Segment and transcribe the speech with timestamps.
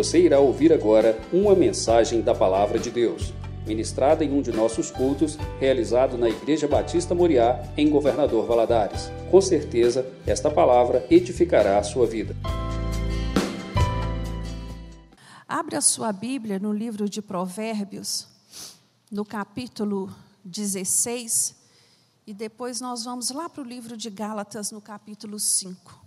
[0.00, 3.34] Você irá ouvir agora uma mensagem da Palavra de Deus,
[3.66, 9.10] ministrada em um de nossos cultos, realizado na Igreja Batista Moriá, em Governador Valadares.
[9.30, 12.34] Com certeza, esta palavra edificará a sua vida.
[15.46, 18.26] Abre a sua Bíblia no livro de Provérbios,
[19.12, 20.10] no capítulo
[20.42, 21.56] 16,
[22.26, 26.00] e depois nós vamos lá para o livro de Gálatas, no capítulo 5.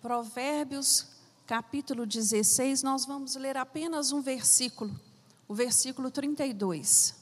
[0.00, 1.13] Provérbios,
[1.46, 4.98] capítulo 16, nós vamos ler apenas um versículo,
[5.46, 7.14] o versículo 32.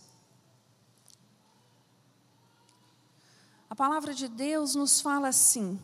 [3.68, 5.80] A palavra de Deus nos fala assim: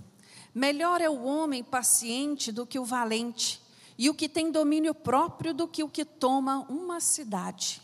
[0.54, 3.60] melhor é o homem paciente do que o valente,
[3.96, 7.82] e o que tem domínio próprio do que o que toma uma cidade.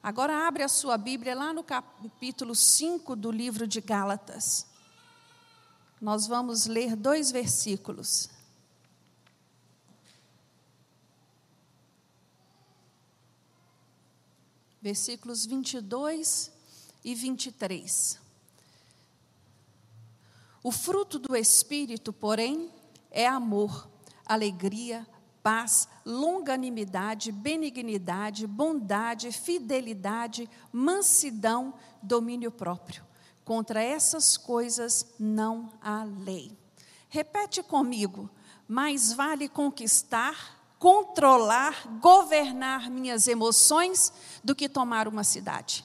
[0.00, 4.68] Agora abre a sua Bíblia lá no capítulo 5 do livro de Gálatas.
[6.00, 8.35] Nós vamos ler dois versículos.
[14.86, 16.52] Versículos 22
[17.04, 18.20] e 23.
[20.62, 22.70] O fruto do Espírito, porém,
[23.10, 23.88] é amor,
[24.24, 25.04] alegria,
[25.42, 33.04] paz, longanimidade, benignidade, bondade, fidelidade, mansidão, domínio próprio.
[33.44, 36.56] Contra essas coisas não há lei.
[37.08, 38.30] Repete comigo:
[38.68, 44.12] mais vale conquistar controlar, governar minhas emoções
[44.44, 45.84] do que tomar uma cidade.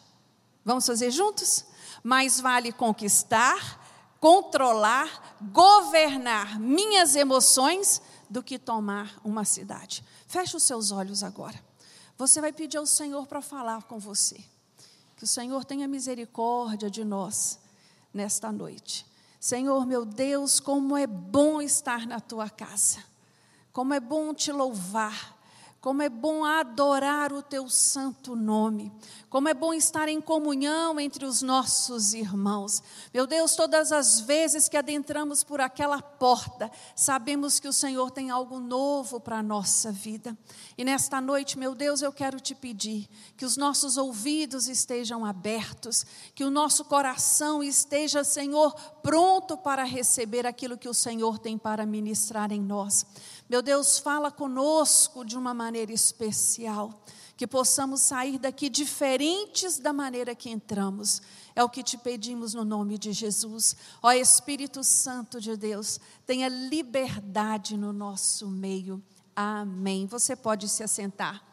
[0.64, 1.66] Vamos fazer juntos?
[2.04, 3.80] Mais vale conquistar,
[4.20, 10.04] controlar, governar minhas emoções do que tomar uma cidade.
[10.28, 11.60] Feche os seus olhos agora.
[12.18, 14.44] Você vai pedir ao Senhor para falar com você.
[15.18, 17.60] Que o Senhor tenha misericórdia de nós
[18.14, 19.06] nesta noite.
[19.40, 23.11] Senhor, meu Deus, como é bom estar na tua casa.
[23.72, 25.38] Como é bom te louvar,
[25.82, 28.92] como é bom adorar o teu santo nome,
[29.32, 32.84] como é bom estar em comunhão entre os nossos irmãos.
[33.12, 38.30] Meu Deus, todas as vezes que adentramos por aquela porta, sabemos que o Senhor tem
[38.30, 40.38] algo novo para a nossa vida.
[40.78, 46.06] E nesta noite, meu Deus, eu quero te pedir que os nossos ouvidos estejam abertos,
[46.36, 51.88] que o nosso coração esteja, Senhor, pronto para receber aquilo que o Senhor tem para
[51.88, 53.04] ministrar em nós.
[53.50, 57.04] Meu Deus, fala conosco de uma maneira especial,
[57.38, 61.22] que possamos sair daqui diferentes da maneira que entramos.
[61.56, 63.76] É o que te pedimos no nome de Jesus.
[64.02, 69.02] Ó Espírito Santo de Deus, tenha liberdade no nosso meio.
[69.36, 70.06] Amém.
[70.06, 71.44] Você pode se assentar.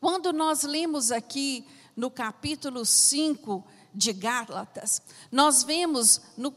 [0.00, 1.64] Quando nós lemos aqui
[1.96, 3.64] no capítulo 5
[3.94, 5.00] de Gálatas,
[5.30, 6.52] nós vemos no,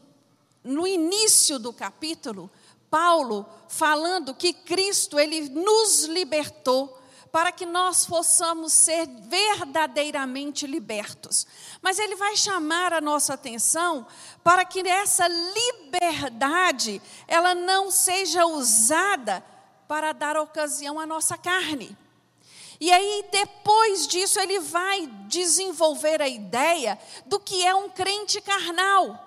[0.64, 2.50] no início do capítulo
[2.90, 6.96] Paulo falando que Cristo ele nos libertou
[7.36, 11.46] para que nós possamos ser verdadeiramente libertos.
[11.82, 14.06] Mas ele vai chamar a nossa atenção
[14.42, 19.44] para que essa liberdade ela não seja usada
[19.86, 21.96] para dar ocasião à nossa carne.
[22.80, 29.25] E aí, depois disso, ele vai desenvolver a ideia do que é um crente carnal.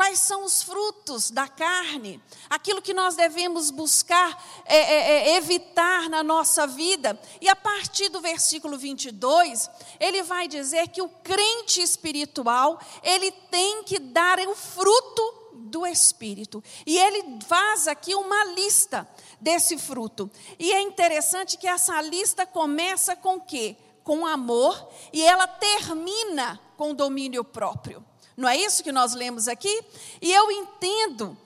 [0.00, 2.18] Quais são os frutos da carne?
[2.48, 7.20] Aquilo que nós devemos buscar é, é, é, evitar na nossa vida.
[7.38, 9.68] E a partir do versículo 22,
[10.00, 16.64] ele vai dizer que o crente espiritual, ele tem que dar o fruto do Espírito.
[16.86, 19.06] E ele faz aqui uma lista
[19.38, 20.30] desse fruto.
[20.58, 23.76] E é interessante que essa lista começa com o quê?
[24.02, 28.02] Com amor e ela termina com domínio próprio.
[28.40, 29.84] Não é isso que nós lemos aqui?
[30.18, 31.36] E eu entendo,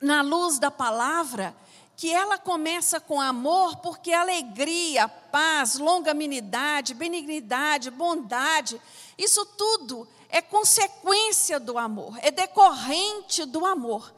[0.00, 1.52] na luz da palavra,
[1.96, 8.80] que ela começa com amor, porque alegria, paz, longanimidade, benignidade, bondade,
[9.18, 14.14] isso tudo é consequência do amor, é decorrente do amor.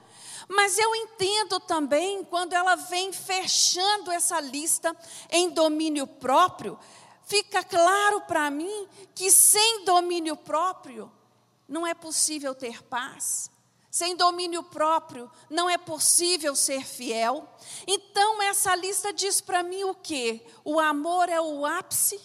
[0.47, 4.95] Mas eu entendo também quando ela vem fechando essa lista
[5.31, 6.79] em domínio próprio,
[7.25, 11.11] fica claro para mim que sem domínio próprio
[11.69, 13.51] não é possível ter paz.
[13.91, 17.49] Sem domínio próprio, não é possível ser fiel.
[17.87, 20.45] Então, essa lista diz para mim o quê?
[20.65, 22.21] O amor é o ápice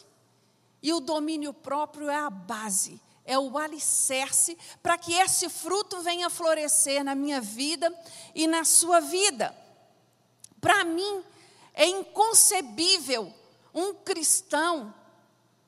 [0.82, 6.30] e o domínio próprio é a base, é o alicerce para que esse fruto venha
[6.30, 7.94] florescer na minha vida
[8.36, 9.56] e na sua vida.
[10.60, 11.24] Para mim,
[11.74, 13.34] é inconcebível
[13.74, 14.94] um cristão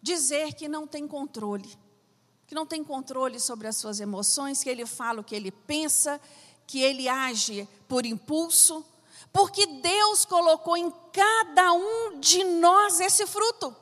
[0.02, 1.85] dizer que não tem controle
[2.48, 6.22] que não tem controle sobre as suas emoções, que ele fala o que ele pensa,
[6.68, 8.86] que ele age por impulso.
[9.32, 13.76] porque Deus colocou em cada um de nós esse fruto.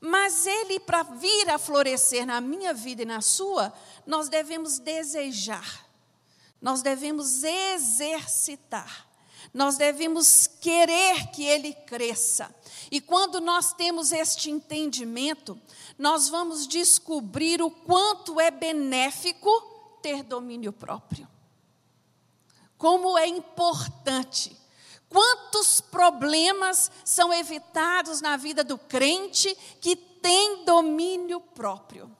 [0.00, 3.72] Mas ele, para vir a florescer na minha vida e na sua,
[4.06, 5.86] nós devemos desejar,
[6.60, 9.05] nós devemos exercitar,
[9.56, 12.54] nós devemos querer que ele cresça.
[12.90, 15.58] E quando nós temos este entendimento,
[15.98, 19.48] nós vamos descobrir o quanto é benéfico
[20.02, 21.26] ter domínio próprio.
[22.76, 24.54] Como é importante.
[25.08, 32.14] Quantos problemas são evitados na vida do crente que tem domínio próprio.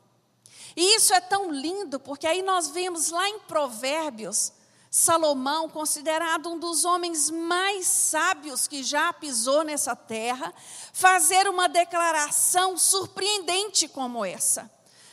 [0.74, 4.52] E isso é tão lindo, porque aí nós vemos lá em Provérbios,
[4.96, 10.54] Salomão, considerado um dos homens mais sábios que já pisou nessa terra,
[10.90, 14.70] fazer uma declaração surpreendente como essa,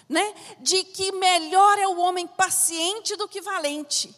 [0.07, 0.33] né?
[0.61, 4.15] De que melhor é o homem paciente do que valente,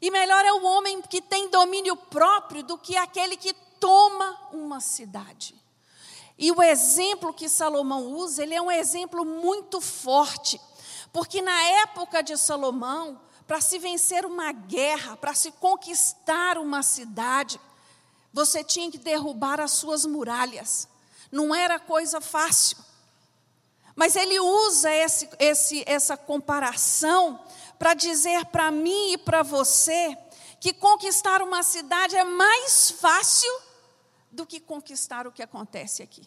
[0.00, 4.80] e melhor é o homem que tem domínio próprio do que aquele que toma uma
[4.80, 5.54] cidade.
[6.38, 10.58] E o exemplo que Salomão usa, ele é um exemplo muito forte,
[11.12, 13.20] porque na época de Salomão,
[13.52, 17.60] para se vencer uma guerra, para se conquistar uma cidade,
[18.32, 20.88] você tinha que derrubar as suas muralhas.
[21.30, 22.78] Não era coisa fácil.
[23.94, 27.44] Mas ele usa esse, esse, essa comparação
[27.78, 30.16] para dizer para mim e para você
[30.58, 33.52] que conquistar uma cidade é mais fácil
[34.30, 36.26] do que conquistar o que acontece aqui,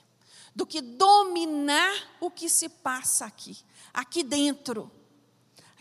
[0.54, 3.58] do que dominar o que se passa aqui,
[3.92, 4.92] aqui dentro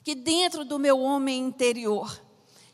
[0.04, 2.22] que dentro do meu homem interior,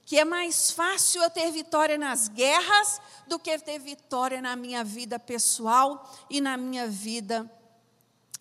[0.05, 4.83] que é mais fácil eu ter vitória nas guerras do que ter vitória na minha
[4.83, 7.49] vida pessoal e na minha vida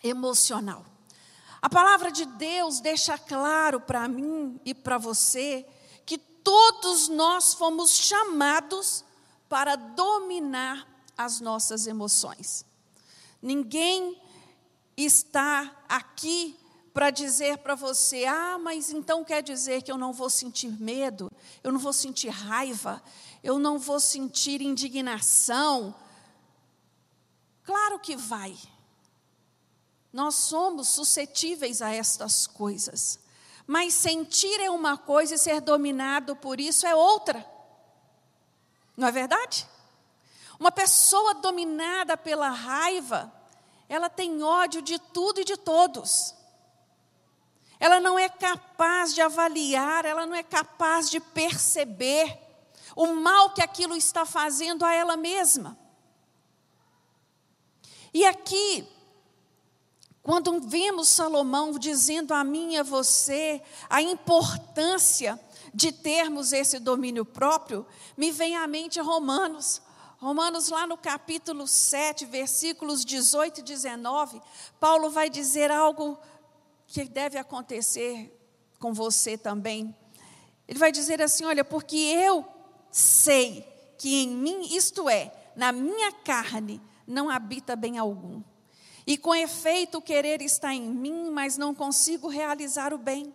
[0.02, 0.84] emocional.
[1.62, 5.64] A palavra de Deus deixa claro para mim e para você
[6.04, 9.04] que todos nós fomos chamados
[9.48, 12.64] para dominar as nossas emoções.
[13.40, 14.20] Ninguém
[14.96, 16.58] está aqui
[16.92, 21.30] para dizer para você: ah, mas então quer dizer que eu não vou sentir medo,
[21.62, 23.02] eu não vou sentir raiva,
[23.42, 25.94] eu não vou sentir indignação.
[27.64, 28.56] Claro que vai.
[30.12, 33.18] Nós somos suscetíveis a estas coisas.
[33.66, 37.46] Mas sentir é uma coisa e ser dominado por isso é outra.
[38.96, 39.68] Não é verdade?
[40.58, 43.32] Uma pessoa dominada pela raiva,
[43.88, 46.34] ela tem ódio de tudo e de todos
[47.80, 52.38] ela não é capaz de avaliar, ela não é capaz de perceber
[52.94, 55.78] o mal que aquilo está fazendo a ela mesma.
[58.12, 58.86] E aqui,
[60.22, 65.40] quando vemos Salomão dizendo a mim e a você a importância
[65.72, 69.80] de termos esse domínio próprio, me vem à mente Romanos.
[70.18, 74.42] Romanos, lá no capítulo 7, versículos 18 e 19,
[74.78, 76.18] Paulo vai dizer algo
[76.90, 78.36] que deve acontecer
[78.78, 79.94] com você também.
[80.66, 82.44] Ele vai dizer assim: Olha, porque eu
[82.90, 83.64] sei
[83.96, 88.42] que em mim, isto é, na minha carne, não habita bem algum.
[89.06, 93.32] E com efeito, o querer está em mim, mas não consigo realizar o bem.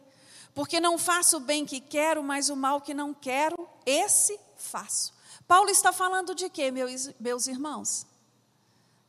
[0.54, 5.14] Porque não faço o bem que quero, mas o mal que não quero, esse faço.
[5.48, 8.06] Paulo está falando de quê, meus, meus irmãos?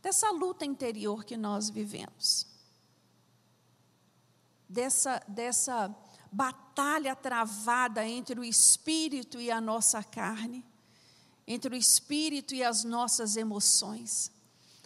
[0.03, 2.56] Dessa luta interior que nós vivemos
[4.69, 5.95] dessa, dessa
[6.31, 10.65] batalha travada entre o espírito e a nossa carne,
[11.47, 14.31] entre o espírito e as nossas emoções.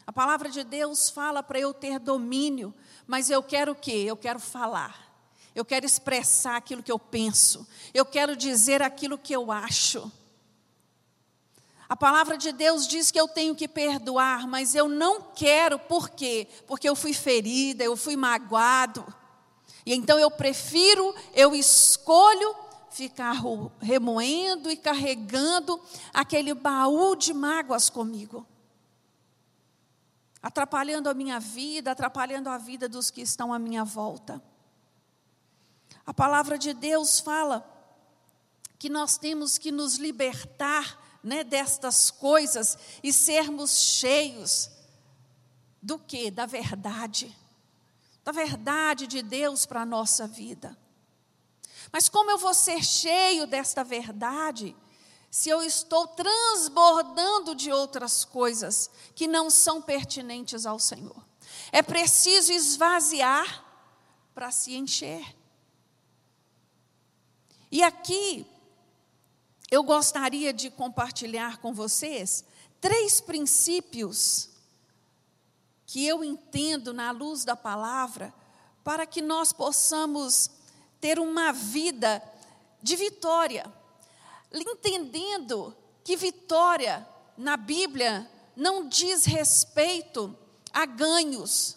[0.07, 2.75] A palavra de Deus fala para eu ter domínio,
[3.07, 4.05] mas eu quero o quê?
[4.07, 5.09] Eu quero falar.
[5.55, 7.67] Eu quero expressar aquilo que eu penso.
[7.93, 10.11] Eu quero dizer aquilo que eu acho.
[11.89, 16.09] A palavra de Deus diz que eu tenho que perdoar, mas eu não quero, por
[16.11, 16.47] quê?
[16.67, 19.05] Porque eu fui ferida, eu fui magoado.
[19.85, 22.55] E então eu prefiro, eu escolho
[22.91, 23.37] ficar
[23.81, 25.81] remoendo e carregando
[26.13, 28.47] aquele baú de mágoas comigo.
[30.43, 34.43] Atrapalhando a minha vida, atrapalhando a vida dos que estão à minha volta.
[36.05, 37.67] A palavra de Deus fala
[38.79, 44.71] que nós temos que nos libertar né, destas coisas e sermos cheios
[45.83, 46.31] do que?
[46.31, 47.37] Da verdade
[48.25, 50.77] da verdade de Deus para a nossa vida.
[51.93, 54.77] Mas como eu vou ser cheio desta verdade
[55.31, 61.25] se eu estou transbordando de outras coisas que não são pertinentes ao Senhor?
[61.73, 63.65] É preciso esvaziar
[64.35, 65.37] para se encher.
[67.71, 68.47] E aqui,
[69.71, 72.45] eu gostaria de compartilhar com vocês
[72.81, 74.50] três princípios
[75.91, 78.33] que eu entendo na luz da palavra,
[78.85, 80.49] para que nós possamos
[81.01, 82.23] ter uma vida
[82.81, 83.67] de vitória,
[84.53, 87.05] entendendo que vitória
[87.37, 90.39] na Bíblia não diz respeito
[90.73, 91.77] a ganhos.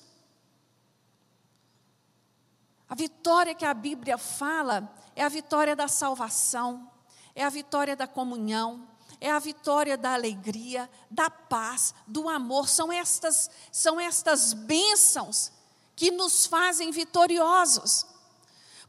[2.88, 6.88] A vitória que a Bíblia fala é a vitória da salvação,
[7.34, 8.88] é a vitória da comunhão,
[9.24, 12.68] é a vitória da alegria, da paz, do amor.
[12.68, 15.50] São estas, são estas bênçãos
[15.96, 18.06] que nos fazem vitoriosos.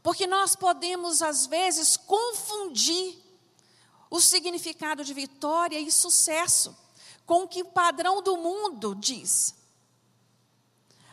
[0.03, 3.17] Porque nós podemos, às vezes, confundir
[4.09, 6.75] o significado de vitória e sucesso
[7.25, 9.55] com o que o padrão do mundo diz.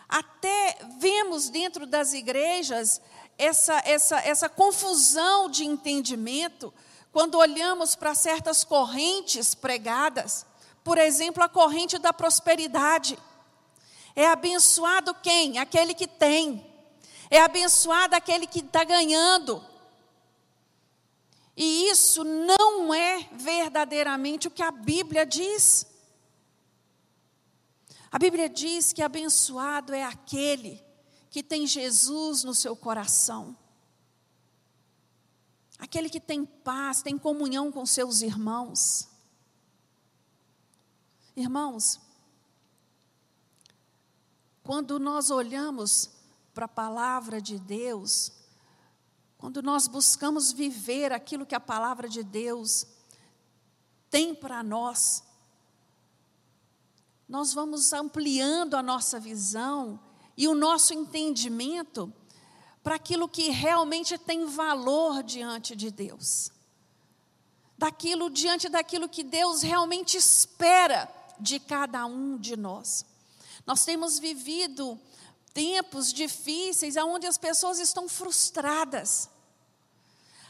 [0.09, 3.00] Até vemos dentro das igrejas
[3.38, 6.75] essa, essa, essa confusão de entendimento
[7.12, 10.47] quando olhamos para certas correntes pregadas.
[10.83, 13.19] Por exemplo, a corrente da prosperidade.
[14.16, 15.59] É abençoado quem?
[15.59, 16.66] Aquele que tem.
[17.31, 19.62] É abençoado aquele que está ganhando.
[21.57, 25.87] E isso não é verdadeiramente o que a Bíblia diz.
[28.11, 30.83] A Bíblia diz que abençoado é aquele
[31.31, 33.57] que tem Jesus no seu coração.
[35.83, 39.09] Aquele que tem paz, tem comunhão com seus irmãos.
[41.35, 42.01] Irmãos,
[44.62, 46.09] quando nós olhamos
[46.55, 48.31] para a palavra de Deus,
[49.37, 52.87] quando nós buscamos viver aquilo que a palavra de Deus
[54.09, 55.25] tem para nós,
[57.29, 59.99] nós vamos ampliando a nossa visão
[60.37, 62.15] e o nosso entendimento
[62.83, 66.51] para aquilo que realmente tem valor diante de Deus.
[67.79, 71.09] Daquilo diante daquilo que Deus realmente espera
[71.39, 73.05] de cada um de nós.
[73.67, 74.99] Nós temos vivido
[75.53, 79.29] tempos difíceis onde as pessoas estão frustradas.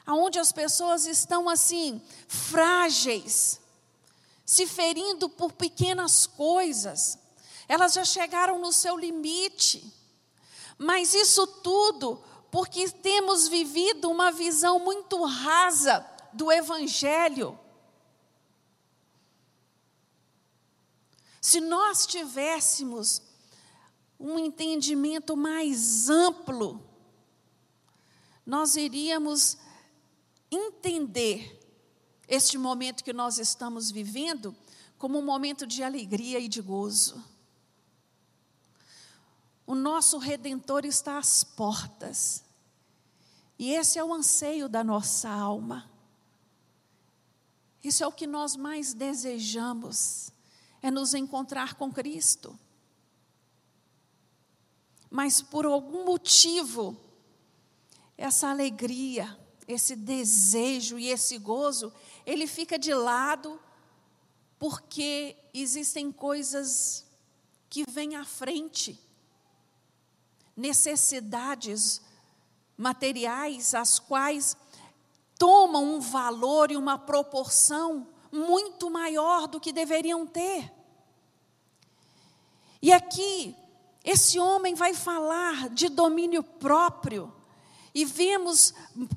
[0.05, 3.61] Aonde as pessoas estão assim frágeis
[4.45, 7.19] se ferindo por pequenas coisas.
[7.67, 9.91] Elas já chegaram no seu limite.
[10.83, 12.21] Mas isso tudo
[12.51, 17.57] porque temos vivido uma visão muito rasa do Evangelho.
[21.41, 23.23] Se nós tivéssemos
[24.19, 26.83] um entendimento mais amplo,
[28.45, 29.57] nós iríamos
[30.51, 31.61] entender
[32.27, 34.55] este momento que nós estamos vivendo
[34.99, 37.32] como um momento de alegria e de gozo.
[39.73, 42.45] O nosso redentor está às portas.
[43.59, 45.91] E esse é o anseio da nossa alma.
[47.83, 50.31] Isso é o que nós mais desejamos,
[50.83, 52.59] é nos encontrar com Cristo.
[55.11, 56.95] Mas por algum motivo,
[58.19, 61.91] essa alegria, esse desejo e esse gozo,
[62.26, 63.59] ele fica de lado
[64.59, 67.07] porque existem coisas
[67.71, 69.00] que vêm à frente,
[70.57, 72.01] necessidades
[72.77, 74.57] materiais, as quais
[75.39, 80.73] tomam um valor e uma proporção muito maior do que deveriam ter.
[82.81, 83.55] E aqui,
[84.05, 87.33] esse homem vai falar de domínio próprio
[87.95, 88.73] e vemos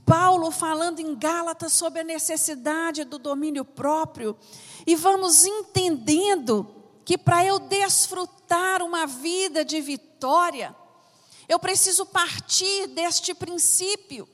[0.06, 4.38] Paulo falando em Gálatas sobre a necessidade do domínio próprio,
[4.86, 6.68] e vamos entendendo
[7.06, 10.76] que para eu desfrutar uma vida de vitória,
[11.48, 14.28] eu preciso partir deste princípio.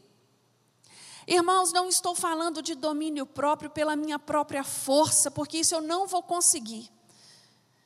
[1.28, 6.08] Irmãos, não estou falando de domínio próprio pela minha própria força, porque isso eu não
[6.08, 6.90] vou conseguir.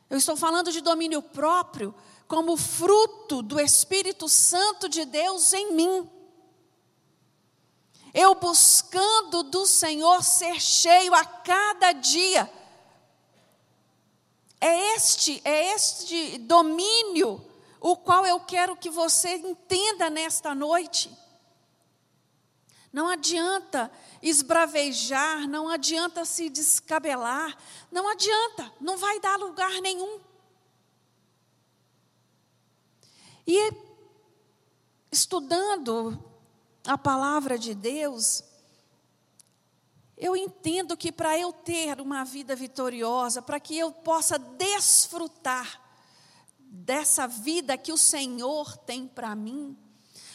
[0.09, 1.93] Eu estou falando de domínio próprio
[2.27, 6.09] como fruto do Espírito Santo de Deus em mim
[8.15, 12.49] eu buscando do Senhor ser cheio a cada dia.
[14.61, 17.45] É este, é este domínio
[17.87, 21.15] o qual eu quero que você entenda nesta noite.
[22.91, 23.91] Não adianta
[24.23, 27.55] esbravejar, não adianta se descabelar,
[27.91, 30.19] não adianta, não vai dar lugar nenhum.
[33.45, 33.71] E
[35.11, 36.19] estudando
[36.87, 38.43] a palavra de Deus,
[40.17, 45.84] eu entendo que para eu ter uma vida vitoriosa, para que eu possa desfrutar
[46.75, 49.77] dessa vida que o Senhor tem para mim,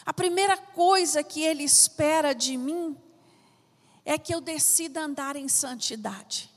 [0.05, 2.97] a primeira coisa que Ele espera de mim
[4.03, 6.49] é que eu decida andar em santidade.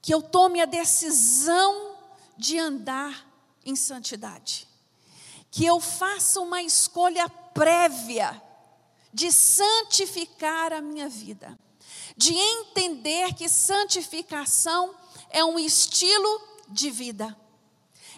[0.00, 1.96] Que eu tome a decisão
[2.38, 3.26] de andar
[3.64, 4.68] em santidade.
[5.50, 8.40] Que eu faça uma escolha prévia
[9.12, 11.58] de santificar a minha vida.
[12.16, 14.94] De entender que santificação
[15.30, 17.36] é um estilo de vida.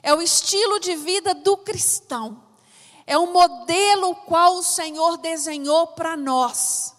[0.03, 2.43] É o estilo de vida do cristão.
[3.07, 6.95] É o modelo qual o Senhor desenhou para nós.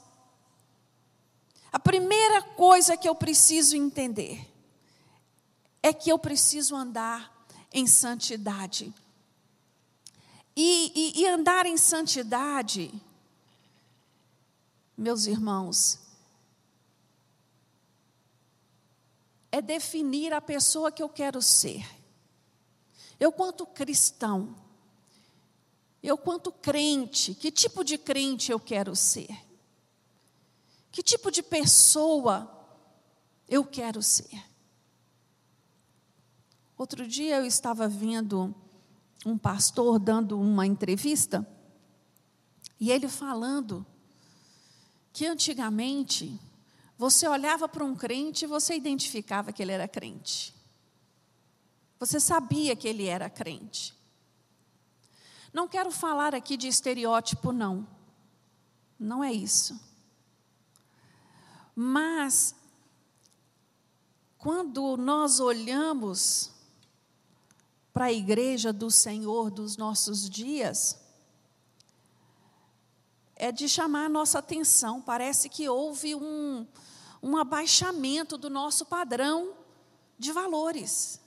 [1.71, 4.47] A primeira coisa que eu preciso entender
[5.83, 7.31] é que eu preciso andar
[7.71, 8.93] em santidade.
[10.55, 12.91] E, e, e andar em santidade,
[14.97, 15.99] meus irmãos,
[19.51, 21.85] é definir a pessoa que eu quero ser.
[23.19, 24.55] Eu, quanto cristão,
[26.01, 29.29] eu, quanto crente, que tipo de crente eu quero ser?
[30.91, 32.49] Que tipo de pessoa
[33.47, 34.43] eu quero ser?
[36.77, 38.55] Outro dia eu estava vendo
[39.25, 41.45] um pastor dando uma entrevista
[42.79, 43.85] e ele falando
[45.11, 46.39] que antigamente
[46.99, 50.53] você olhava para um crente e você identificava que ele era crente.
[51.97, 53.95] Você sabia que ele era crente.
[55.53, 57.87] Não quero falar aqui de estereótipo, não.
[58.99, 59.79] Não é isso.
[61.73, 62.53] Mas,
[64.37, 66.51] quando nós olhamos
[67.93, 70.99] para a igreja do Senhor dos nossos dias,
[73.37, 75.01] é de chamar a nossa atenção.
[75.01, 76.67] Parece que houve um,
[77.21, 79.53] um abaixamento do nosso padrão
[80.17, 81.19] de valores.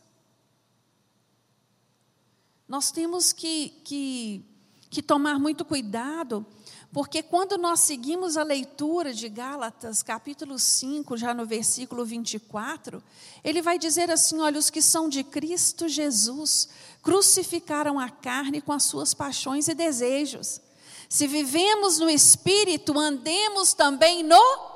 [2.69, 4.45] Nós temos que, que,
[4.89, 6.47] que tomar muito cuidado,
[6.93, 13.03] porque quando nós seguimos a leitura de Gálatas, capítulo 5, já no versículo 24,
[13.43, 16.69] ele vai dizer assim: olha, os que são de Cristo Jesus
[17.03, 20.61] crucificaram a carne com as suas paixões e desejos.
[21.09, 24.72] Se vivemos no Espírito, andemos também no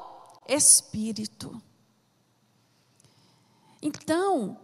[0.48, 1.60] Espírito.
[3.80, 4.58] Então,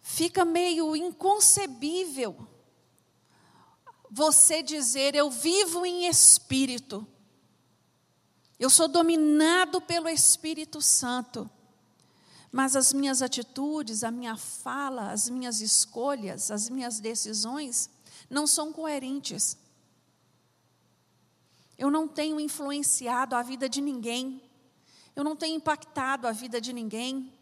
[0.00, 2.48] fica meio inconcebível
[4.10, 7.06] você dizer: Eu vivo em espírito,
[8.58, 11.48] eu sou dominado pelo Espírito Santo,
[12.50, 17.88] mas as minhas atitudes, a minha fala, as minhas escolhas, as minhas decisões
[18.28, 19.56] não são coerentes.
[21.78, 24.42] Eu não tenho influenciado a vida de ninguém,
[25.14, 27.32] eu não tenho impactado a vida de ninguém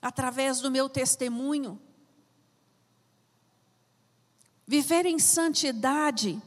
[0.00, 1.80] através do meu testemunho.
[4.66, 6.40] Viver em santidade,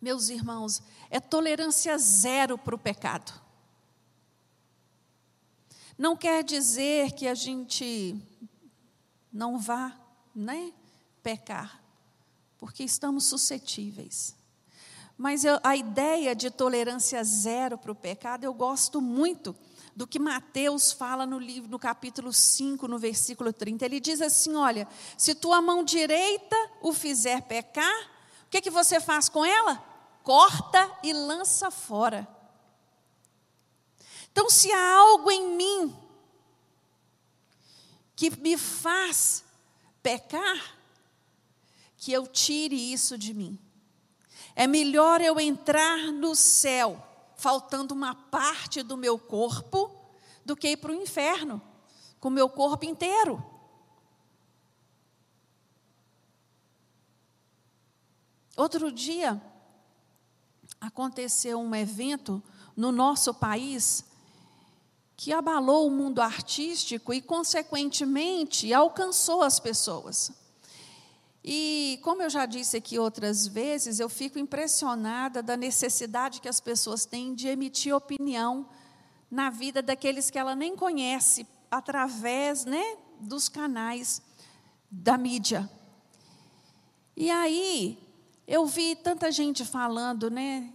[0.00, 3.32] meus irmãos, é tolerância zero para o pecado.
[5.96, 8.16] Não quer dizer que a gente
[9.32, 9.96] não vá,
[10.34, 10.72] né,
[11.22, 11.82] pecar,
[12.58, 14.34] porque estamos suscetíveis.
[15.22, 19.54] Mas eu, a ideia de tolerância zero para o pecado, eu gosto muito
[19.94, 23.84] do que Mateus fala no livro, no capítulo 5, no versículo 30.
[23.84, 28.10] Ele diz assim: Olha, se tua mão direita o fizer pecar,
[28.46, 29.76] o que, que você faz com ela?
[30.24, 32.26] Corta e lança fora.
[34.32, 35.96] Então, se há algo em mim
[38.16, 39.44] que me faz
[40.02, 40.76] pecar,
[41.96, 43.56] que eu tire isso de mim.
[44.54, 49.90] É melhor eu entrar no céu faltando uma parte do meu corpo,
[50.44, 51.60] do que ir para o inferno,
[52.20, 53.42] com o meu corpo inteiro.
[58.56, 59.40] Outro dia,
[60.80, 62.42] aconteceu um evento
[62.76, 64.04] no nosso país
[65.16, 70.32] que abalou o mundo artístico e, consequentemente, alcançou as pessoas.
[71.44, 76.60] E, como eu já disse aqui outras vezes, eu fico impressionada da necessidade que as
[76.60, 78.68] pessoas têm de emitir opinião
[79.28, 84.22] na vida daqueles que ela nem conhece, através né, dos canais
[84.90, 85.68] da mídia.
[87.16, 87.98] E aí,
[88.46, 90.72] eu vi tanta gente falando, né?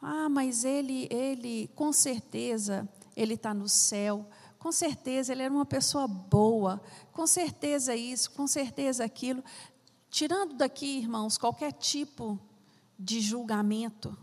[0.00, 4.24] Ah, mas ele, ele, com certeza, ele está no céu
[4.66, 9.44] com certeza ele era uma pessoa boa, com certeza isso, com certeza aquilo.
[10.10, 12.36] Tirando daqui, irmãos, qualquer tipo
[12.98, 14.18] de julgamento,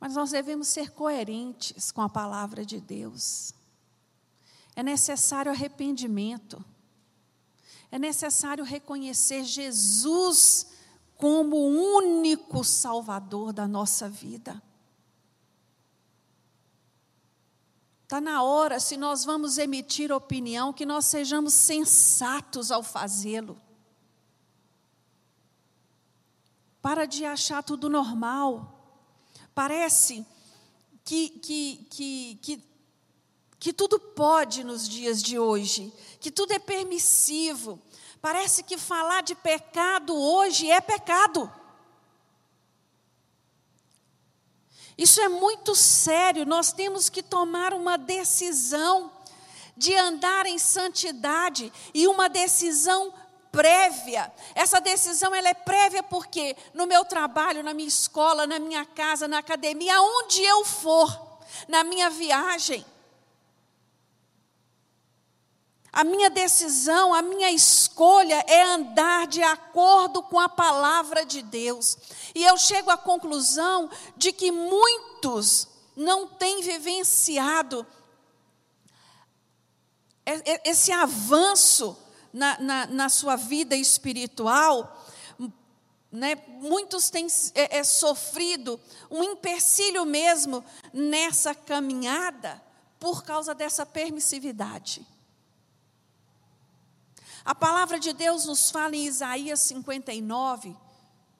[0.00, 3.52] mas nós devemos ser coerentes com a palavra de Deus.
[4.74, 6.64] É necessário arrependimento.
[7.90, 10.68] É necessário reconhecer Jesus
[11.18, 14.62] como o único Salvador da nossa vida.
[18.12, 23.58] Está na hora, se nós vamos emitir opinião, que nós sejamos sensatos ao fazê-lo.
[26.82, 29.08] Para de achar tudo normal.
[29.54, 30.26] Parece
[31.02, 32.62] que, que, que, que,
[33.58, 37.80] que tudo pode nos dias de hoje, que tudo é permissivo,
[38.22, 41.52] Parece que falar de pecado hoje é pecado.
[44.96, 49.10] Isso é muito sério, nós temos que tomar uma decisão
[49.76, 53.12] de andar em santidade e uma decisão
[53.50, 54.32] prévia.
[54.54, 59.28] Essa decisão ela é prévia porque no meu trabalho, na minha escola, na minha casa,
[59.28, 62.84] na academia, aonde eu for, na minha viagem,
[65.92, 71.98] a minha decisão, a minha escolha é andar de acordo com a palavra de Deus.
[72.34, 77.86] E eu chego à conclusão de que muitos não têm vivenciado
[80.64, 81.94] esse avanço
[82.32, 85.04] na, na, na sua vida espiritual.
[86.10, 86.36] Né?
[86.46, 92.62] Muitos têm é, é, sofrido um empecilho mesmo nessa caminhada
[92.98, 95.06] por causa dessa permissividade.
[97.44, 100.76] A palavra de Deus nos fala em Isaías 59,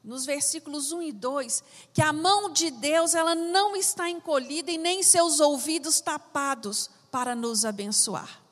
[0.02, 4.78] nos versículos 1 e 2, que a mão de Deus ela não está encolhida e
[4.78, 8.42] nem seus ouvidos tapados para nos abençoar.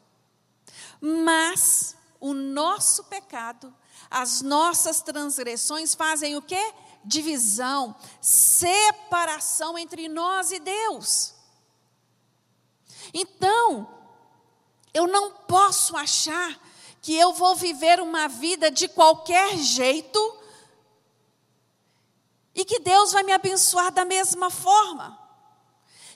[1.01, 3.75] Mas o nosso pecado,
[4.09, 6.73] as nossas transgressões fazem o quê?
[7.05, 11.35] Divisão, separação entre nós e Deus.
[13.13, 13.89] Então,
[14.93, 16.61] eu não posso achar
[17.01, 20.39] que eu vou viver uma vida de qualquer jeito
[22.55, 25.19] e que Deus vai me abençoar da mesma forma.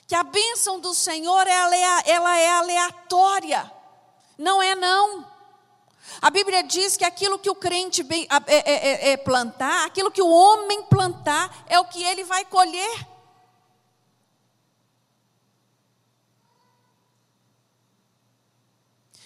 [0.07, 3.71] Que a bênção do Senhor ela é aleatória,
[4.37, 5.25] não é não.
[6.21, 10.21] A Bíblia diz que aquilo que o crente é, é, é, é plantar, aquilo que
[10.21, 13.07] o homem plantar, é o que ele vai colher.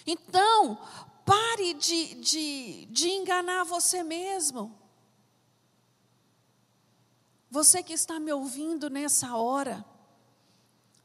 [0.06, 0.78] Então,
[1.30, 4.76] Pare de, de, de enganar você mesmo.
[7.48, 9.84] Você que está me ouvindo nessa hora,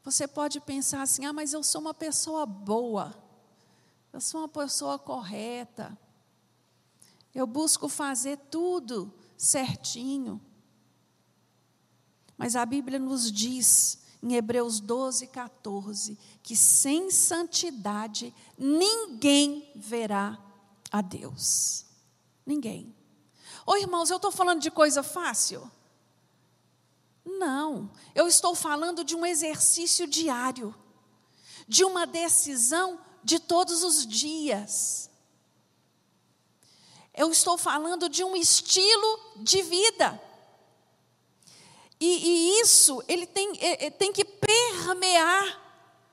[0.03, 3.15] você pode pensar assim: ah, mas eu sou uma pessoa boa,
[4.11, 5.95] eu sou uma pessoa correta,
[7.31, 10.41] eu busco fazer tudo certinho.
[12.35, 20.37] Mas a Bíblia nos diz em Hebreus 12, 14, que sem santidade ninguém verá
[20.91, 21.87] a Deus.
[22.45, 22.95] Ninguém.
[23.65, 25.69] Ô irmãos, eu estou falando de coisa fácil?
[27.25, 30.75] Não, eu estou falando de um exercício diário,
[31.67, 35.09] de uma decisão de todos os dias.
[37.11, 40.21] Eu estou falando de um estilo de vida.
[41.99, 45.64] E, e isso, ele tem, é, é, tem que permear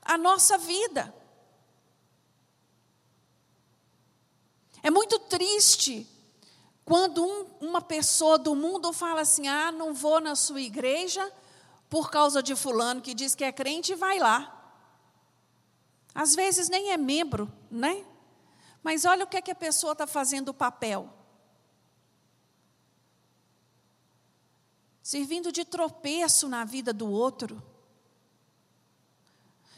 [0.02, 1.14] a nossa vida.
[4.82, 6.06] É muito triste
[6.84, 11.32] quando um, uma pessoa do mundo fala assim: ah, não vou na sua igreja
[11.88, 14.58] por causa de Fulano que diz que é crente e vai lá.
[16.14, 18.04] Às vezes nem é membro, né?
[18.82, 21.08] Mas olha o que, é que a pessoa está fazendo o papel.
[25.02, 27.62] servindo de tropeço na vida do outro.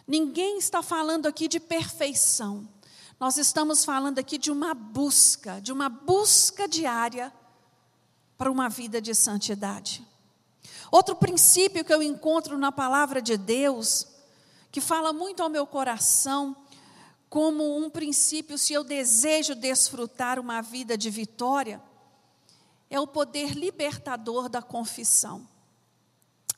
[0.06, 2.68] Ninguém está falando aqui de perfeição.
[3.18, 7.32] Nós estamos falando aqui de uma busca, de uma busca diária
[8.36, 10.06] para uma vida de santidade.
[10.90, 14.06] Outro princípio que eu encontro na palavra de Deus,
[14.70, 16.56] que fala muito ao meu coração,
[17.28, 21.82] como um princípio, se eu desejo desfrutar uma vida de vitória,
[22.90, 25.48] é o poder libertador da confissão.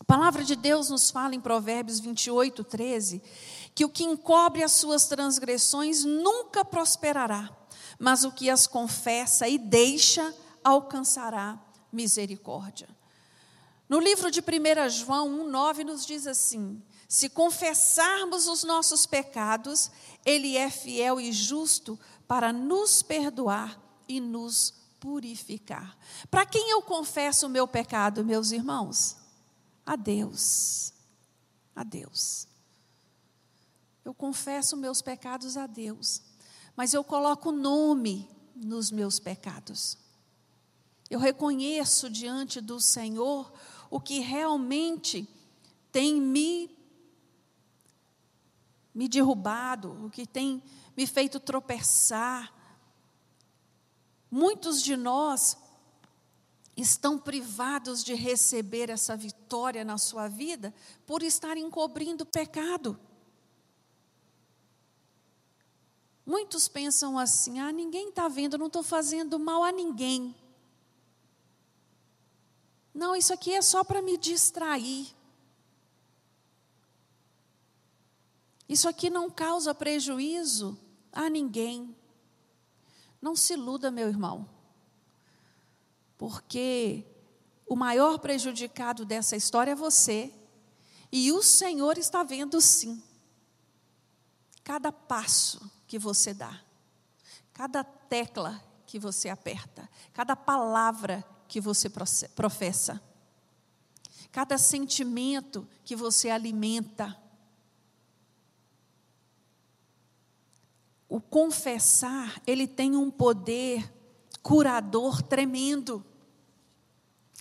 [0.07, 3.21] Palavra de Deus nos fala em Provérbios 28, 13,
[3.75, 7.51] que o que encobre as suas transgressões nunca prosperará,
[7.99, 11.59] mas o que as confessa e deixa alcançará
[11.93, 12.89] misericórdia.
[13.89, 19.91] No livro de 1 João 1,9 nos diz assim: se confessarmos os nossos pecados,
[20.25, 25.97] Ele é fiel e justo para nos perdoar e nos purificar.
[26.31, 29.26] Para quem eu confesso o meu pecado, meus irmãos?
[29.87, 30.93] A Deus.
[31.75, 32.49] A Deus.
[34.05, 36.23] Eu confesso meus pecados a Deus,
[36.77, 39.97] mas eu coloco nome nos meus pecados.
[41.09, 43.53] Eu reconheço diante do Senhor
[43.89, 45.29] o que realmente
[45.93, 46.77] tem me
[48.93, 50.63] me derrubado, o que tem
[50.97, 52.51] me feito tropeçar.
[54.31, 55.55] Muitos de nós
[56.77, 60.75] estão privados de receber essa vitória na sua vida
[61.07, 62.99] por estar encobrindo pecado.
[66.25, 70.35] Muitos pensam assim: ah, ninguém está vendo, não estou fazendo mal a ninguém.
[72.93, 75.15] Não, isso aqui é só para me distrair.
[78.69, 80.79] Isso aqui não causa prejuízo
[81.13, 81.95] a ninguém.
[83.21, 84.49] Não se iluda, meu irmão,
[86.17, 87.05] porque
[87.67, 90.33] o maior prejudicado dessa história é você,
[91.11, 93.03] e o Senhor está vendo sim,
[94.63, 96.61] cada passo que você dá,
[97.53, 101.89] cada tecla que você aperta, cada palavra que você
[102.35, 103.01] professa,
[104.31, 107.17] cada sentimento que você alimenta.
[111.09, 113.96] O confessar, ele tem um poder
[114.47, 116.07] curador tremendo.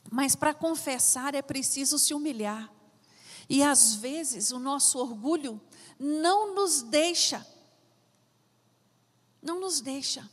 [0.10, 2.74] Mas para confessar é preciso se humilhar.
[3.48, 5.62] E às vezes o nosso orgulho
[6.00, 7.46] não nos deixa
[9.46, 10.28] não nos deixa.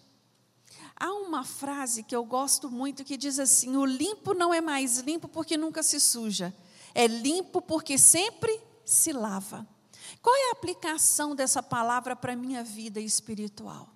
[0.96, 4.98] Há uma frase que eu gosto muito que diz assim: o limpo não é mais
[5.00, 6.54] limpo porque nunca se suja,
[6.94, 9.68] é limpo porque sempre se lava.
[10.22, 13.91] Qual é a aplicação dessa palavra para a minha vida espiritual?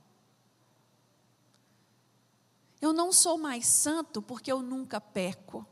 [2.87, 5.67] Eu não sou mais santo porque eu nunca peco.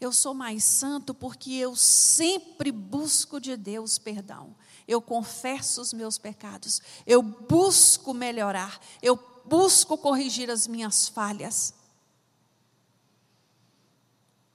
[0.00, 4.54] Eu sou mais santo porque eu sempre busco de Deus perdão
[4.86, 11.74] eu confesso os meus pecados, eu busco melhorar, eu busco corrigir as minhas falhas.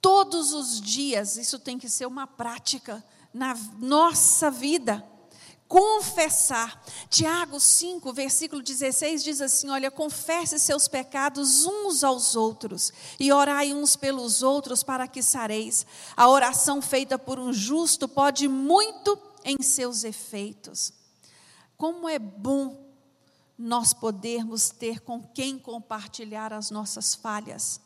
[0.00, 5.06] Todos os dias, isso tem que ser uma prática na nossa vida.
[5.70, 6.82] Confessar.
[7.08, 13.72] Tiago 5, versículo 16 diz assim: Olha, confesse seus pecados uns aos outros e orai
[13.72, 15.86] uns pelos outros para que sareis.
[16.16, 20.92] A oração feita por um justo pode muito em seus efeitos.
[21.76, 22.90] Como é bom
[23.56, 27.80] nós podermos ter com quem compartilhar as nossas falhas.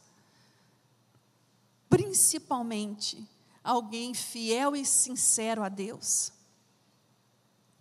[1.91, 3.29] Principalmente
[3.63, 6.33] alguém fiel e sincero a Deus.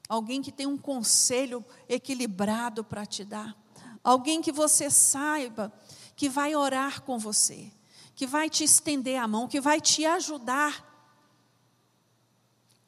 [0.07, 3.55] Alguém que tem um conselho equilibrado para te dar.
[4.03, 5.71] Alguém que você saiba
[6.15, 7.71] que vai orar com você,
[8.15, 10.93] que vai te estender a mão, que vai te ajudar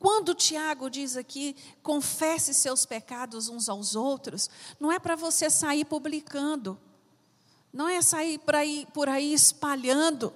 [0.05, 4.47] quando Tiago diz aqui, confesse seus pecados uns aos outros,
[4.79, 6.79] não é para você sair publicando,
[7.73, 10.31] não é sair por aí, por aí espalhando.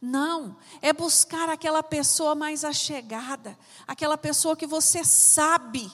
[0.00, 5.90] Não, é buscar aquela pessoa mais achegada, aquela pessoa que você sabe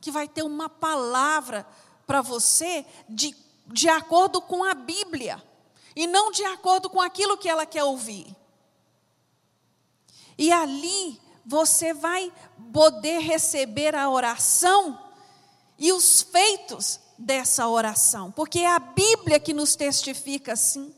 [0.00, 1.66] que vai ter uma palavra
[2.06, 3.36] para você de,
[3.66, 5.42] de acordo com a Bíblia,
[5.96, 8.34] e não de acordo com aquilo que ela quer ouvir.
[10.38, 12.32] E ali você vai
[12.72, 14.98] poder receber a oração
[15.76, 20.94] e os feitos dessa oração, porque é a Bíblia que nos testifica assim.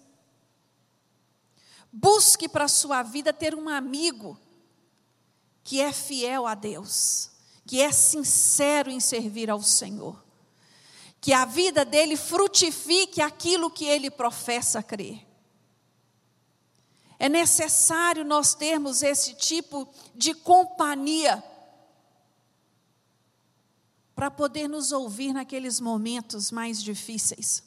[1.92, 4.38] Busque para a sua vida ter um amigo
[5.62, 7.30] que é fiel a Deus,
[7.66, 10.24] que é sincero em servir ao Senhor,
[11.20, 15.26] que a vida dele frutifique aquilo que ele professa crer.
[17.18, 21.44] É necessário nós termos esse tipo de companhia
[24.14, 27.62] para poder nos ouvir naqueles momentos mais difíceis.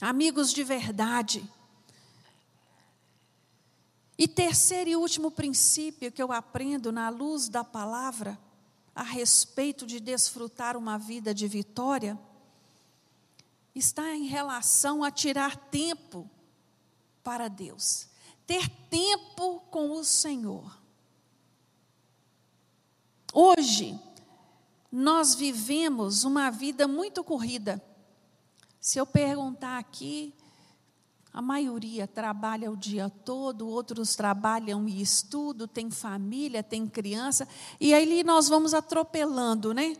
[0.00, 1.48] Amigos de verdade.
[4.18, 8.36] E terceiro e último princípio que eu aprendo na luz da palavra
[8.92, 12.18] a respeito de desfrutar uma vida de vitória
[13.72, 16.28] está em relação a tirar tempo
[17.22, 18.08] para Deus,
[18.44, 20.76] ter tempo com o Senhor.
[23.32, 23.96] Hoje,
[24.90, 27.80] nós vivemos uma vida muito corrida.
[28.80, 30.34] Se eu perguntar aqui,
[31.38, 37.46] a maioria trabalha o dia todo, outros trabalham e estudam, tem família, tem criança,
[37.78, 39.96] e aí nós vamos atropelando, né?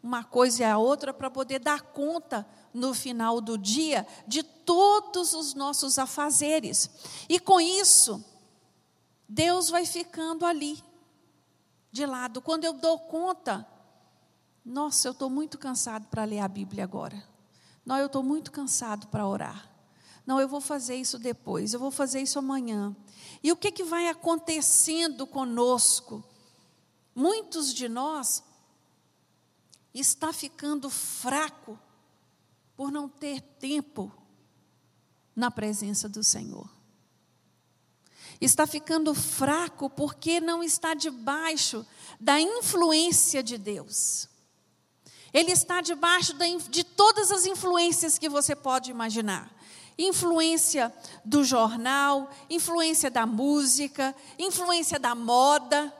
[0.00, 5.34] Uma coisa e a outra para poder dar conta no final do dia de todos
[5.34, 6.88] os nossos afazeres.
[7.28, 8.24] E com isso,
[9.28, 10.80] Deus vai ficando ali,
[11.90, 12.40] de lado.
[12.40, 13.66] Quando eu dou conta,
[14.64, 17.20] nossa, eu estou muito cansado para ler a Bíblia agora.
[17.84, 19.77] Não, eu estou muito cansado para orar.
[20.28, 22.94] Não, eu vou fazer isso depois, eu vou fazer isso amanhã.
[23.42, 26.22] E o que, que vai acontecendo conosco?
[27.14, 28.44] Muitos de nós
[29.94, 31.80] está ficando fraco
[32.76, 34.12] por não ter tempo
[35.34, 36.68] na presença do Senhor.
[38.38, 41.86] Está ficando fraco porque não está debaixo
[42.20, 44.28] da influência de Deus.
[45.32, 46.34] Ele está debaixo
[46.68, 49.56] de todas as influências que você pode imaginar
[49.98, 55.92] influência do jornal, influência da música, influência da moda.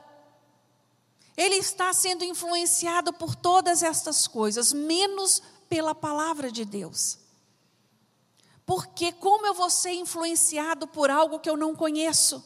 [1.35, 7.19] Ele está sendo influenciado por todas estas coisas, menos pela palavra de Deus.
[8.65, 12.43] Porque como eu vou ser influenciado por algo que eu não conheço?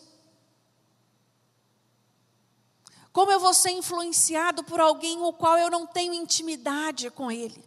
[3.12, 7.63] Como eu vou ser influenciado por alguém o qual eu não tenho intimidade com ele?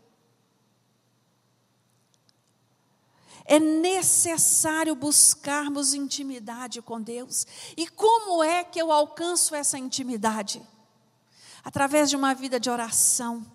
[3.46, 7.46] É necessário buscarmos intimidade com Deus.
[7.76, 10.61] E como é que eu alcanço essa intimidade?
[11.62, 13.46] Através de uma vida de oração,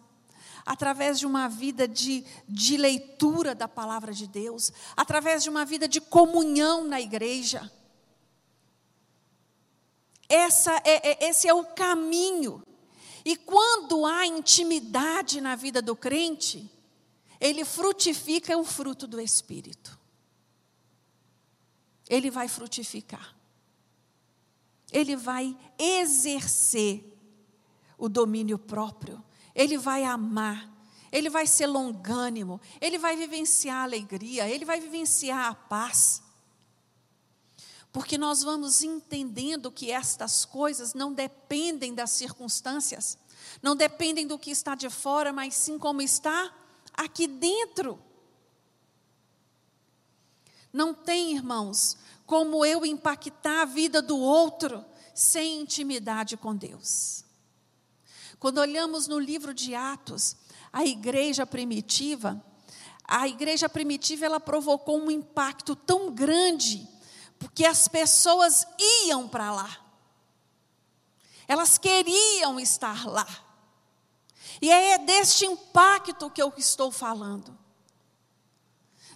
[0.65, 5.87] através de uma vida de, de leitura da palavra de Deus, através de uma vida
[5.87, 7.69] de comunhão na igreja.
[10.29, 12.63] Essa é, é, esse é o caminho.
[13.25, 16.71] E quando há intimidade na vida do crente,
[17.41, 19.99] ele frutifica o fruto do Espírito.
[22.07, 23.35] Ele vai frutificar.
[24.91, 27.03] Ele vai exercer
[27.97, 29.23] o domínio próprio.
[29.55, 30.69] Ele vai amar.
[31.11, 32.61] Ele vai ser longânimo.
[32.79, 34.47] Ele vai vivenciar a alegria.
[34.47, 36.21] Ele vai vivenciar a paz.
[37.91, 43.17] Porque nós vamos entendendo que estas coisas não dependem das circunstâncias,
[43.63, 46.53] não dependem do que está de fora, mas sim como está
[46.93, 47.99] aqui dentro.
[50.71, 57.25] Não tem, irmãos, como eu impactar a vida do outro sem intimidade com Deus.
[58.39, 60.35] Quando olhamos no livro de Atos,
[60.71, 62.43] a igreja primitiva,
[63.03, 66.87] a igreja primitiva ela provocou um impacto tão grande,
[67.37, 68.65] porque as pessoas
[69.05, 69.77] iam para lá.
[71.47, 73.27] Elas queriam estar lá.
[74.61, 77.57] E é deste impacto que eu estou falando.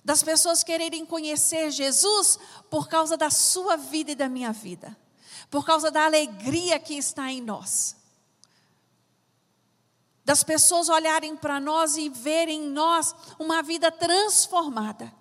[0.03, 4.97] Das pessoas quererem conhecer Jesus por causa da sua vida e da minha vida,
[5.49, 7.95] por causa da alegria que está em nós.
[10.23, 15.13] Das pessoas olharem para nós e verem em nós uma vida transformada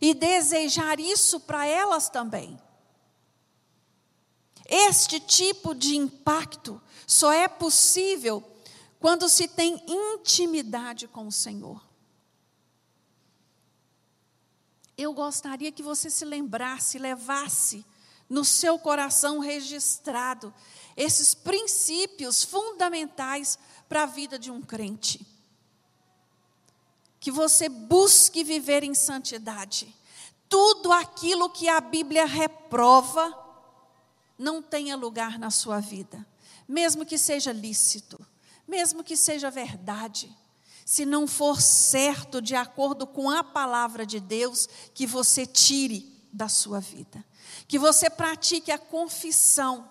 [0.00, 2.60] e desejar isso para elas também.
[4.66, 8.40] Este tipo de impacto só é possível
[9.00, 11.82] quando se tem intimidade com o Senhor.
[14.96, 17.84] Eu gostaria que você se lembrasse, levasse
[18.28, 20.54] no seu coração registrado
[20.94, 23.58] esses princípios fundamentais
[23.88, 25.26] para a vida de um crente.
[27.18, 29.96] Que você busque viver em santidade.
[30.46, 33.34] Tudo aquilo que a Bíblia reprova
[34.38, 36.26] não tenha lugar na sua vida,
[36.68, 38.26] mesmo que seja lícito
[38.70, 40.34] mesmo que seja verdade,
[40.86, 46.48] se não for certo de acordo com a palavra de Deus, que você tire da
[46.48, 47.24] sua vida.
[47.66, 49.90] Que você pratique a confissão.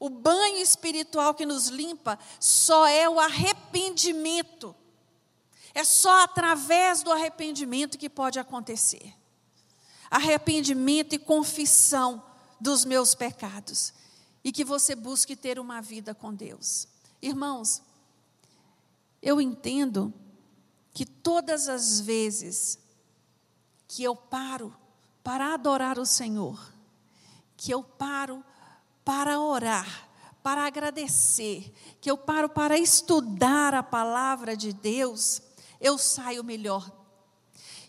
[0.00, 4.74] O banho espiritual que nos limpa só é o arrependimento.
[5.74, 9.14] É só através do arrependimento que pode acontecer.
[10.10, 12.22] Arrependimento e confissão
[12.60, 13.92] dos meus pecados.
[14.42, 16.88] E que você busque ter uma vida com Deus.
[17.20, 17.82] Irmãos,
[19.22, 20.12] eu entendo
[20.92, 22.78] que todas as vezes
[23.86, 24.74] que eu paro
[25.22, 26.72] para adorar o Senhor,
[27.56, 28.44] que eu paro
[29.04, 30.08] para orar,
[30.42, 35.42] para agradecer, que eu paro para estudar a palavra de Deus,
[35.80, 36.90] eu saio melhor.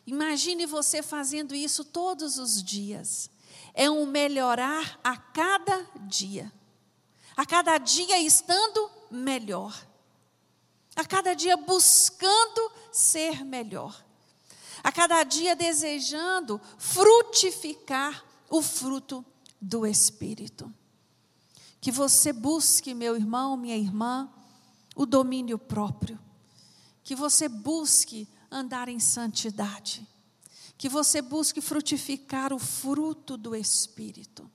[0.05, 3.29] Imagine você fazendo isso todos os dias.
[3.73, 6.51] É um melhorar a cada dia.
[7.37, 9.88] A cada dia estando melhor
[10.99, 14.05] a cada dia buscando ser melhor,
[14.83, 19.25] a cada dia desejando frutificar o fruto
[19.61, 20.73] do Espírito.
[21.79, 24.29] Que você busque, meu irmão, minha irmã,
[24.93, 26.19] o domínio próprio,
[27.01, 30.05] que você busque andar em santidade,
[30.77, 34.51] que você busque frutificar o fruto do Espírito.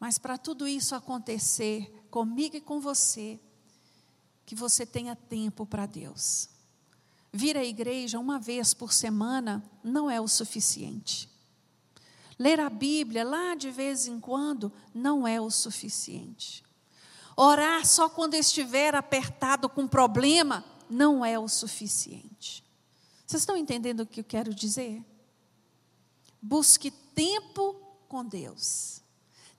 [0.00, 3.38] Mas para tudo isso acontecer comigo e com você,
[4.48, 6.48] que você tenha tempo para Deus.
[7.30, 11.28] Vir à igreja uma vez por semana não é o suficiente.
[12.38, 16.64] Ler a Bíblia lá de vez em quando não é o suficiente.
[17.36, 22.64] Orar só quando estiver apertado com problema não é o suficiente.
[23.26, 25.04] Vocês estão entendendo o que eu quero dizer?
[26.40, 27.74] Busque tempo
[28.08, 29.02] com Deus.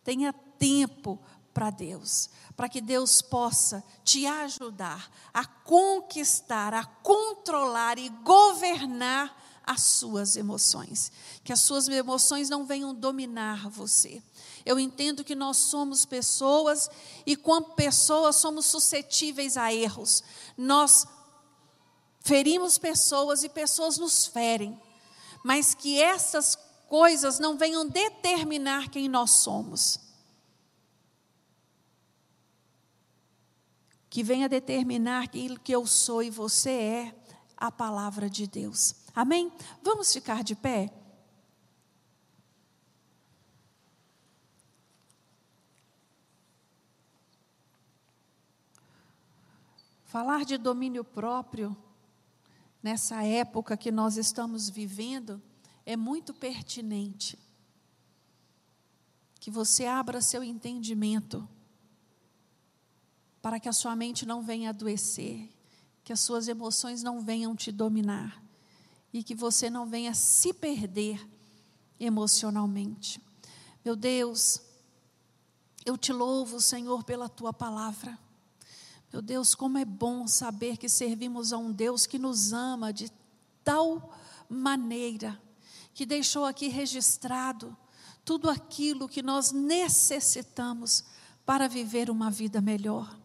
[0.04, 1.22] Tenha tempo
[1.54, 9.36] para Deus, para que Deus possa te ajudar a conquistar, a controlar e governar
[9.70, 11.12] as suas emoções.
[11.44, 14.20] Que as suas emoções não venham dominar você.
[14.66, 16.90] Eu entendo que nós somos pessoas
[17.24, 20.24] e, como pessoas, somos suscetíveis a erros.
[20.58, 21.06] Nós
[22.22, 24.80] ferimos pessoas e pessoas nos ferem.
[25.44, 30.00] Mas que essas coisas não venham determinar quem nós somos.
[34.10, 37.16] Que venha determinar aquilo que eu sou e você é
[37.56, 38.96] a palavra de Deus.
[39.14, 39.52] Amém?
[39.84, 40.94] Vamos ficar de pé?
[50.06, 51.78] Falar de domínio próprio
[52.82, 55.40] nessa época que nós estamos vivendo
[55.86, 57.38] é muito pertinente.
[59.40, 61.48] Que você abra seu entendimento
[63.42, 65.50] para que a sua mente não venha adoecer,
[66.04, 68.42] que as suas emoções não venham te dominar
[69.14, 71.26] e que você não venha se perder
[72.00, 73.22] emocionalmente.
[73.84, 74.62] Meu Deus,
[75.86, 78.18] eu te louvo, Senhor, pela tua palavra.
[79.12, 83.12] Meu Deus, como é bom saber que servimos a um Deus que nos ama de
[83.64, 84.14] tal
[84.48, 85.42] maneira,
[85.94, 87.76] que deixou aqui registrado
[88.24, 91.04] tudo aquilo que nós necessitamos
[91.46, 93.18] para viver uma vida melhor.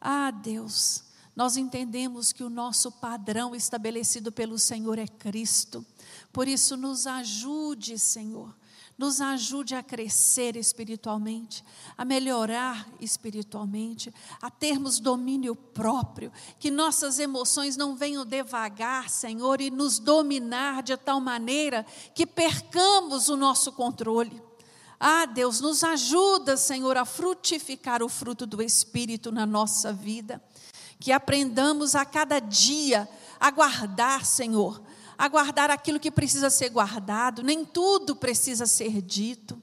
[0.00, 1.04] Ah, Deus,
[1.36, 5.84] nós entendemos que o nosso padrão estabelecido pelo Senhor é Cristo.
[6.32, 8.54] Por isso, nos ajude, Senhor,
[8.96, 11.64] nos ajude a crescer espiritualmente,
[11.96, 19.70] a melhorar espiritualmente, a termos domínio próprio, que nossas emoções não venham devagar, Senhor, e
[19.70, 21.84] nos dominar de tal maneira
[22.14, 24.49] que percamos o nosso controle.
[25.00, 30.40] Ah, Deus, nos ajuda, Senhor, a frutificar o fruto do Espírito na nossa vida
[31.00, 33.08] que aprendamos a cada dia
[33.40, 34.82] a guardar, Senhor,
[35.16, 39.60] a guardar aquilo que precisa ser guardado, nem tudo precisa ser dito.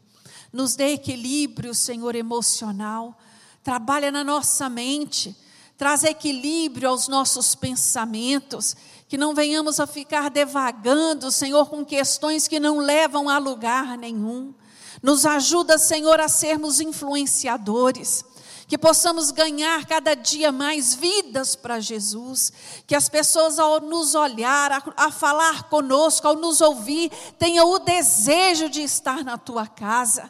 [0.52, 3.18] Nos dê equilíbrio, Senhor, emocional.
[3.64, 5.36] Trabalha na nossa mente,
[5.78, 8.76] traz equilíbrio aos nossos pensamentos,
[9.08, 14.56] que não venhamos a ficar devagando, Senhor, com questões que não levam a lugar nenhum.
[15.02, 18.26] Nos ajuda, Senhor, a sermos influenciadores
[18.68, 22.52] que possamos ganhar cada dia mais vidas para Jesus,
[22.86, 27.80] que as pessoas ao nos olhar, a, a, falar conosco, ao nos ouvir, tenham o
[27.80, 30.30] desejo de estar na tua casa.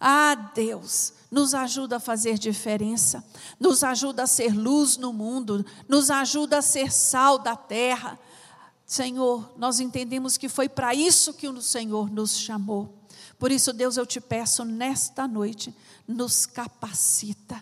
[0.00, 3.24] Ah, Deus, nos ajuda a fazer diferença,
[3.58, 8.18] nos ajuda a ser luz no mundo, nos ajuda a ser sal da terra.
[8.86, 13.01] Senhor, nós entendemos que foi para isso que o Senhor nos chamou.
[13.42, 15.74] Por isso, Deus, eu te peço nesta noite,
[16.06, 17.60] nos capacita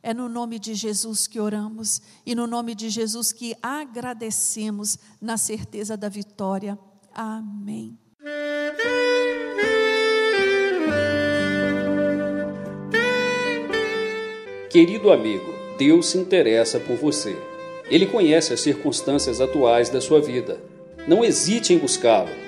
[0.00, 5.36] é no nome de Jesus que oramos e no nome de Jesus que agradecemos na
[5.36, 6.78] certeza da vitória.
[7.12, 7.98] Amém.
[14.70, 17.36] Querido amigo, Deus se interessa por você.
[17.90, 20.62] Ele conhece as circunstâncias atuais da sua vida.
[21.08, 22.47] Não hesite em buscá-lo.